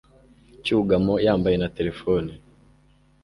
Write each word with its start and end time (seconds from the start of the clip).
Cyugamo 0.63 1.13
yambaye 1.25 1.55
na 1.59 1.69
terefone. 1.77 2.31